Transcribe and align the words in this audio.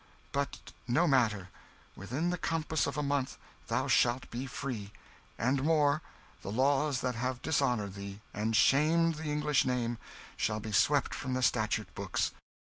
But 0.31 0.71
no 0.87 1.07
matter 1.07 1.49
within 1.95 2.31
the 2.31 2.37
compass 2.39 2.87
of 2.87 2.97
a 2.97 3.03
month 3.03 3.37
thou 3.67 3.87
shalt 3.87 4.31
be 4.31 4.47
free; 4.47 4.91
and 5.37 5.61
more, 5.63 6.01
the 6.41 6.51
laws 6.51 7.01
that 7.01 7.13
have 7.13 7.43
dishonoured 7.43 7.93
thee, 7.93 8.19
and 8.33 8.55
shamed 8.55 9.13
the 9.17 9.25
English 9.29 9.63
name, 9.63 9.99
shall 10.35 10.59
be 10.59 10.71
swept 10.71 11.13
from 11.13 11.35
the 11.35 11.43
statute 11.43 11.93
books. 11.93 12.31